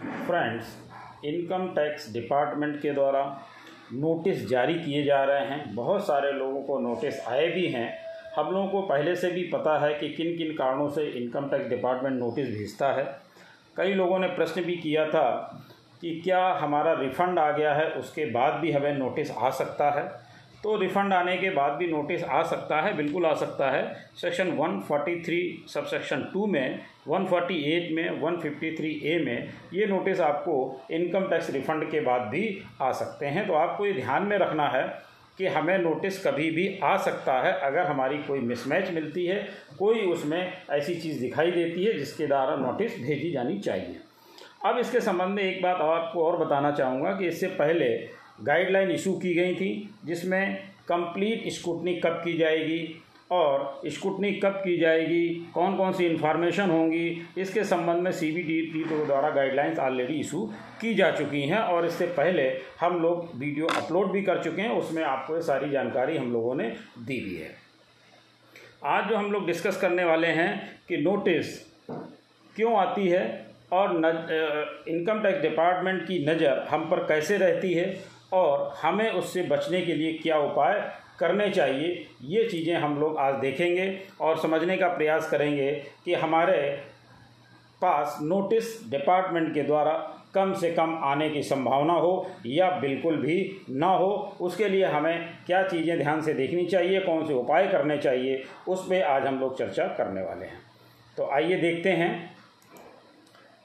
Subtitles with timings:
[0.00, 0.76] Friends,
[1.24, 3.22] income tax department के द्वारा
[3.92, 7.92] notice जारी किए जा रहे हैं। बहुत सारे लोगों को नोटिस आए भी हैं।
[8.36, 11.68] हम लोगों को पहले से भी पता है कि किन किन कारणों से इनकम टैक्स
[11.68, 13.04] डिपार्टमेंट नोटिस भेजता है।
[13.76, 15.28] कई लोगों ने प्रश्न भी किया था
[16.00, 20.29] कि क्या हमारा रिफ़ंड आ गया है, उसके बाद भी हमें नोटिस आ सकता है।
[20.64, 23.82] तो रिफ़ंड आने के बाद भी नोटिस आ सकता है, बिल्कुल आ सकता है।
[24.16, 30.56] सेक्शन 143 सब सेक्शन टू में 148 में 153 ए में ये नोटिस आपको
[30.90, 34.68] इनकम टैक्स रिफ़ंड के बाद भी आ सकते हैं। तो आपको ये ध्यान में रखना
[34.68, 34.82] है
[35.38, 40.00] कि हमें नोटिस कभी भी आ सकता है अगर हमारी कोई मिसमैच मिलती है, कोई
[40.06, 44.00] उसमें ऐसी चीज़ दिखाई देती है जिसके द्वारा नोटिस भेजी जानी चाहिए।
[44.66, 49.12] अब इसके संबंध में एक बात आपको और बताना चाहूँगा कि इससे पहले गाइडलाइन इशू
[49.14, 50.58] की गई थी, जिसमें
[50.88, 57.22] कंप्लीट स्कूटनी कब की जाएगी और स्कूटनी कब की जाएगी कौन कौन सी इन्फॉर्मेशन होंगी,
[57.38, 60.44] इसके संबंध में C B D P T द्वारा गाइडलाइंस ऑलरेडी इशू
[60.80, 62.48] की जा चुकी हैं और इससे पहले
[62.80, 66.54] हम लोग वीडियो अपलोड भी कर चुके हैं, उसमें आपको ये सारी जानकारी हम लोगों
[66.54, 67.54] ने दी भी है।
[68.86, 70.50] आज जो हम लोग डिस्कस करने वाले हैं
[70.88, 71.58] कि नोटिस
[72.56, 73.24] क्यों आती है
[73.72, 73.90] और
[74.88, 77.84] इनकम टैक्स डिपार्टमेंट की नज़र हम पर कैसे रहती है
[78.32, 80.80] और हमें उससे बचने के लिए क्या उपाय
[81.18, 85.72] करने चाहिए, ये चीज़ें हम लोग आज देखेंगे और समझने का प्रयास करेंगे
[86.04, 86.60] कि हमारे
[87.82, 89.92] पास नोटिस डिपार्टमेंट के द्वारा
[90.34, 93.36] कम से कम आने की संभावना हो या बिल्कुल भी
[93.70, 97.96] ना हो। उसके लिए हमें क्या चीज़ें ध्यान से देखनी चाहिए, कौन से उपाय करने
[97.98, 100.60] चाहिए, उस पर आज हम लोग चर्चा करने वाले हैं।
[101.16, 102.12] तो आइए देखते हैं।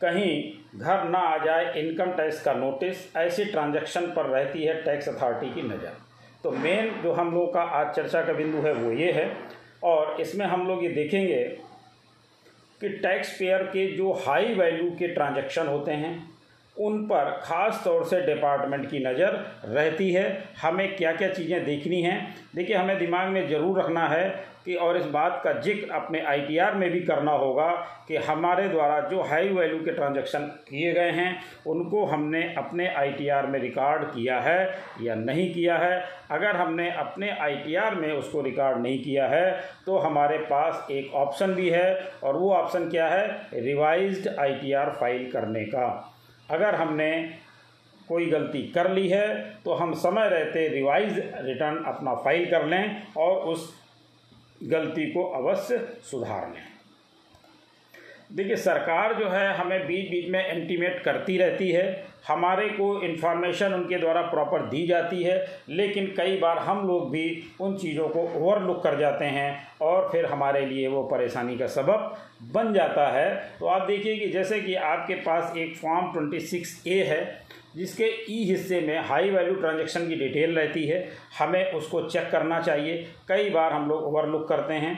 [0.00, 5.08] कहीं घर ना आ जाए इनकम टैक्स का नोटिस, ऐसी ट्रांजैक्शन पर रहती है टैक्स
[5.08, 5.92] अथॉरिटी की नज़र।
[6.44, 9.30] तो मेन जो हम लोग का आज चर्चा का बिंदु है वो ये है।
[9.84, 11.42] और इसमें हम लोग ये देखेंगे
[12.80, 16.12] कि टैक्स पेयर के जो हाई वैल्यू के ट्रांजैक्शन होते हैं
[16.76, 20.26] उन पर ख़ास तौर से डिपार्टमेंट की नज़र रहती है।
[20.62, 22.34] हमें क्या क्या चीज़ें देखनी हैं?
[22.54, 24.28] देखिए, हमें दिमाग में ज़रूर रखना है
[24.64, 27.68] कि और इस बात का ज़िक्र अपने आईटीआर में भी करना होगा
[28.08, 33.46] कि हमारे द्वारा जो हाई वैल्यू के ट्रांजैक्शन किए गए हैं, उनको हमने अपने आईटीआर
[33.46, 38.78] में रिकॉर्ड किया है या नहीं किया है। अगर हमने अपने आईटीआर में उसको रिकॉर्ड
[38.78, 39.52] नहीं किया है
[39.86, 41.94] तो हमारे पास एक ऑप्शन भी है
[42.24, 43.26] और वो ऑप्शन क्या है?
[43.54, 45.86] रिवाइज्ड आईटीआर फ़ाइल करने का।
[46.50, 47.10] अगर हमने
[48.08, 49.34] कोई गलती कर ली है
[49.64, 53.72] तो हम समय रहते रिवाइज रिटर्न अपना फ़ाइल कर लें और उस
[54.62, 55.78] गलती को अवश्य
[56.10, 56.73] सुधार लें।
[58.30, 61.84] देखिए, सरकार जो है हमें बीच बीच में इंटीमेट करती रहती है।
[62.28, 65.36] हमारे को इन्फॉर्मेशन उनके द्वारा प्रॉपर दी जाती है,
[65.68, 70.26] लेकिन कई बार हम लोग भी उन चीज़ों को ओवरलुक कर जाते हैं और फिर
[70.26, 72.16] हमारे लिए वो परेशानी का सबब
[72.54, 76.82] बन जाता है। तो आप देखिए कि जैसे कि आपके पास एक फॉर्म ट्वेंटी सिक्स
[76.86, 77.42] ए है,
[77.76, 81.08] जिसके ई हिस्से में हाई वैल्यू ट्रांजैक्शन की डिटेल रहती है।
[81.38, 84.96] हमें उसको चेक करना चाहिए। कई बार हम लोग ओवरलुक करते हैं।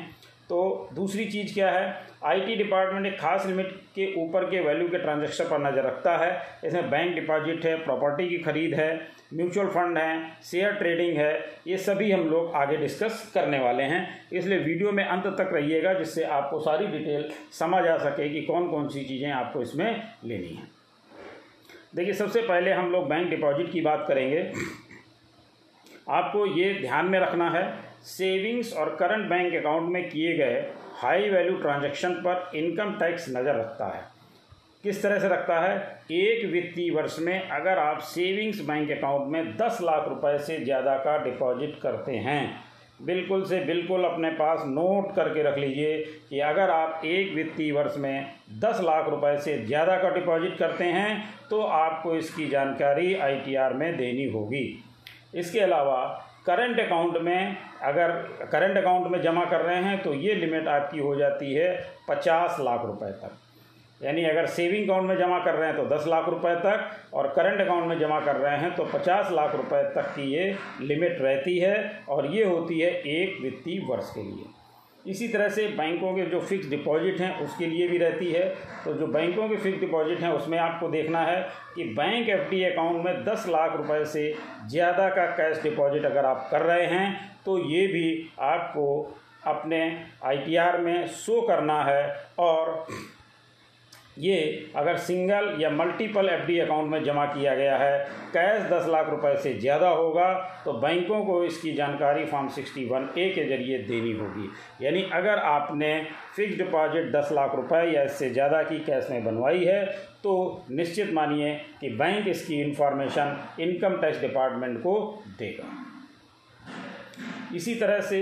[0.51, 1.87] तो दूसरी चीज़ क्या है?
[2.25, 6.31] आईटी डिपार्टमेंट एक खास लिमिट के ऊपर के वैल्यू के ट्रांजैक्शन पर नज़र रखता है।
[6.65, 8.95] इसमें बैंक डिपॉजिट है प्रॉपर्टी की खरीद है
[9.35, 11.33] म्यूचुअल फंड है शेयर ट्रेडिंग है,
[11.67, 15.93] ये सभी हम लोग आगे डिस्कस करने वाले हैं। इसलिए वीडियो में अंत तक रहिएगा,
[15.95, 20.49] जिससे आपको सारी डिटेल समझ आ सके कि कौन कौन सी चीज़ें आपको इसमें लेनी
[20.49, 20.69] हैं।
[21.95, 24.51] देखिए, सबसे पहले हम लोग बैंक डिपॉजिट की बात करेंगे।
[26.11, 27.65] आपको ये ध्यान में रखना है
[28.07, 30.61] सेविंग्स और करंट बैंक अकाउंट में किए गए
[30.97, 34.05] हाई वैल्यू ट्रांजैक्शन पर इनकम टैक्स नज़र रखता है।
[34.85, 35.77] किस तरह से रखता है?
[36.13, 40.97] एक वित्तीय वर्ष में अगर आप सेविंग्स बैंक अकाउंट में दस लाख रुपए से ज़्यादा
[40.99, 42.65] का डिपॉजिट करते हैं,
[43.03, 45.97] बिल्कुल से बिल्कुल अपने पास नोट करके रख लीजिए
[46.31, 48.27] कि अगर आप एक वित्तीय वर्ष में
[48.61, 53.97] दस लाख रुपए से ज़्यादा का डिपॉजिट करते हैं तो आपको इसकी जानकारी आईटीआर में
[53.97, 54.65] देनी होगी।
[55.35, 55.99] इसके अलावा
[56.47, 58.11] करंट अकाउंट में अगर
[58.53, 61.69] करंट अकाउंट में जमा कर रहे हैं तो ये लिमिट आपकी हो जाती है
[62.09, 63.39] पचास लाख रुपए तक।
[64.01, 67.27] यानी अगर सेविंग अकाउंट में जमा कर रहे हैं तो दस लाख रुपए तक, और
[67.37, 71.21] करंट अकाउंट में जमा कर रहे हैं तो पचास लाख रुपए तक की ये लिमिट
[71.21, 74.55] रहती है, और ये होती है एक वित्तीय वर्ष के लिए।
[75.07, 78.49] इसी तरह से बैंकों के जो फिक्स डिपॉजिट हैं, उसके लिए भी रहती है।
[78.85, 81.41] तो जो बैंकों के फिक्स डिपॉजिट हैं, उसमें आपको देखना है
[81.75, 84.33] कि बैंक एफ़ अकाउंट में दस लाख रुपए से
[84.69, 87.15] ज़्यादा का कैश डिपॉजिट अगर आप कर रहे हैं
[87.45, 88.87] तो ये भी आपको
[89.47, 89.81] अपने
[90.25, 92.05] आईटीआर में शो करना है
[92.39, 92.87] और
[94.19, 94.37] ये
[94.77, 97.99] अगर सिंगल या मल्टीपल एफडी अकाउंट में जमा किया गया है,
[98.33, 100.33] कैश दस लाख रुपए से ज़्यादा होगा
[100.65, 104.51] तो बैंकों को इसकी जानकारी फॉर्म सिक्सटी वन ए के ज़रिए देनी होगी।
[104.85, 105.93] यानी अगर आपने
[106.37, 109.85] फिक्स डिपॉजिट दस लाख रुपए या इससे ज़्यादा की कैश में बनवाई है
[110.23, 114.99] तो निश्चित मानिए कि बैंक इसकी इन्फॉर्मेशन इनकम टैक्स डिपार्टमेंट को
[115.39, 115.75] देगा।
[117.55, 118.21] इसी तरह से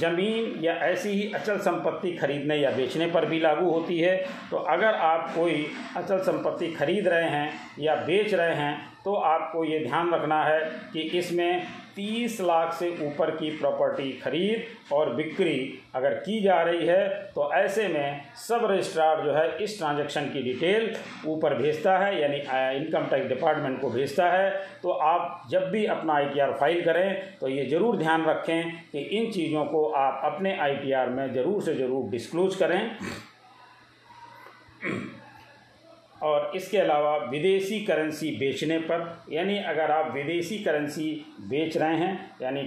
[0.00, 4.16] ज़मीन या ऐसी ही अचल संपत्ति खरीदने या बेचने पर भी लागू होती है।
[4.50, 9.64] तो अगर आप कोई अचल संपत्ति खरीद रहे हैं या बेच रहे हैं तो आपको
[9.64, 10.60] ये ध्यान रखना है
[10.92, 11.66] कि इसमें
[11.96, 15.58] तीस लाख से ऊपर की प्रॉपर्टी खरीद और बिक्री
[15.94, 20.42] अगर की जा रही है तो ऐसे में सब रजिस्ट्रार जो है इस ट्रांजैक्शन की
[20.42, 20.94] डिटेल
[21.26, 22.36] ऊपर भेजता है, यानी
[22.78, 24.50] इनकम टैक्स डिपार्टमेंट को भेजता है।
[24.82, 29.30] तो आप जब भी अपना आई फ़ाइल करें तो ये ज़रूर ध्यान रखें कि इन
[29.32, 32.80] चीज़ों को आप अपने आईटीआर में ज़रूर से ज़रूर डिस्क्लोज करें।
[36.22, 42.30] और इसके अलावा विदेशी करेंसी बेचने पर, यानी अगर आप विदेशी करेंसी बेच रहे हैं,
[42.42, 42.62] यानी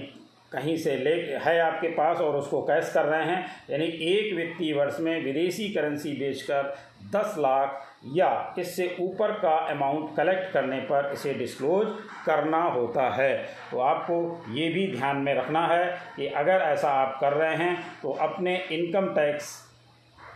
[0.52, 1.10] कहीं से ले,
[1.44, 5.68] है आपके पास और उसको कैश कर रहे हैं, यानी एक वित्तीय वर्ष में विदेशी
[5.68, 6.74] करेंसी बेचकर
[7.14, 11.86] दस लाख या इससे ऊपर का अमाउंट कलेक्ट करने पर इसे डिस्क्लोज
[12.26, 13.36] करना होता है।
[13.70, 15.86] तो आपको ये भी ध्यान में रखना है
[16.16, 19.58] कि अगर ऐसा आप कर रहे हैं तो अपने इनकम टैक्स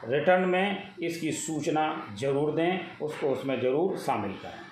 [0.09, 1.85] रिटर्न में इसकी सूचना
[2.21, 4.62] ज़रूर दें, उसको उसमें ज़रूर शामिल करें।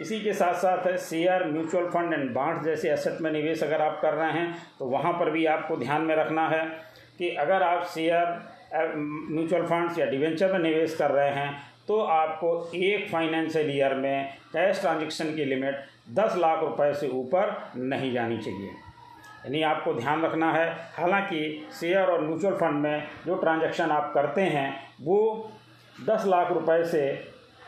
[0.00, 3.82] इसी के साथ साथ है share mutual fund and bond जैसे एसेट में निवेश अगर
[3.82, 6.64] आप कर रहे हैं तो वहाँ पर भी आपको ध्यान में रखना है
[7.18, 11.52] कि अगर आप शेयर म्यूचुअल फंड्स या डिवेंचर में निवेश कर रहे हैं
[11.88, 15.84] तो आपको एक फाइनेंशियल ईयर में कैश ट्रांजेक्शन की लिमिट
[16.14, 18.70] दस लाख रुपए से ऊपर नहीं जानी चाहिए।
[19.44, 24.40] यानी आपको ध्यान रखना है। हालाँकि शेयर और म्यूचुअल फंड में जो ट्रांजैक्शन आप करते
[24.42, 25.50] हैं, वो
[26.04, 27.02] दस लाख रुपए से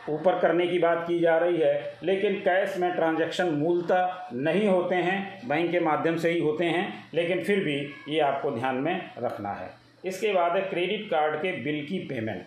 [0.09, 4.95] ऊपर करने की बात की जा रही है, लेकिन कैश में ट्रांजैक्शन मूलतः नहीं होते
[4.95, 7.77] हैं बैंक के माध्यम से ही होते हैं, लेकिन फिर भी
[8.09, 9.69] ये आपको ध्यान में रखना है।
[10.05, 12.45] इसके बाद है क्रेडिट कार्ड के बिल की पेमेंट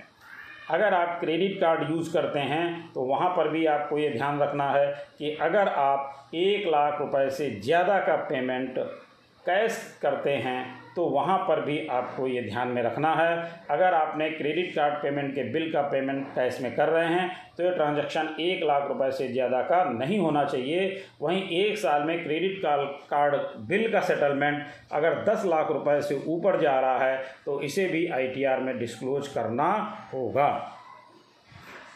[0.71, 4.69] अगर आप क्रेडिट कार्ड यूज़ करते हैं तो वहाँ पर भी आपको ये ध्यान रखना
[4.71, 4.87] है
[5.19, 8.79] कि अगर आप एक लाख रुपए से ज़्यादा का पेमेंट
[9.47, 10.65] कैश करते हैं
[10.97, 13.33] तो वहाँ पर भी आपको ये ध्यान में रखना है।
[13.71, 17.65] अगर आपने क्रेडिट कार्ड पेमेंट के बिल का पेमेंट कैश में कर रहे हैं तो
[17.65, 22.23] ये ट्रांजैक्शन एक लाख रुपए से ज़्यादा का नहीं होना चाहिए। वहीं एक साल में
[22.23, 23.37] क्रेडिट कार्ड
[23.69, 28.07] बिल का सेटलमेंट अगर दस लाख रुपए से ऊपर जा रहा है तो इसे भी
[28.09, 29.71] आईटीआर में डिस्क्लोज करना
[30.15, 30.49] होगा।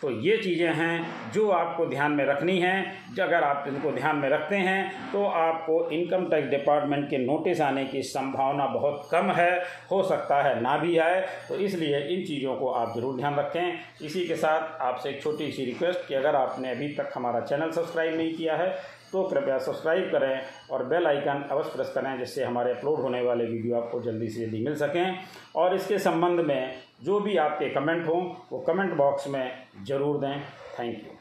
[0.02, 2.78] तो ये चीज़ें हैं जो आपको ध्यान में रखनी हैं।
[3.20, 7.84] अगर आप इनको ध्यान में रखते हैं तो आपको इनकम टैक्स डिपार्टमेंट के नोटिस आने
[7.86, 9.50] की संभावना बहुत कम है।
[9.90, 14.04] हो सकता है ना भी आए। तो इसलिए इन चीज़ों को आप ज़रूर ध्यान रखें।
[14.04, 17.70] इसी के साथ आपसे एक छोटी सी रिक्वेस्ट कि अगर आपने अभी तक हमारा चैनल
[17.72, 18.68] सब्सक्राइब नहीं किया है
[19.12, 23.44] तो कृपया सब्सक्राइब करें और बेल आइकन अवश्य प्रेस करें, जिससे हमारे अपलोड होने वाले
[23.44, 25.18] वीडियो आपको जल्दी से जल्दी मिल सकें।
[25.56, 28.20] और इसके संबंध में जो भी आपके कमेंट हों
[28.52, 29.52] वो कमेंट बॉक्स में
[29.84, 30.40] ज़रूर दें।
[30.78, 31.16] Thank you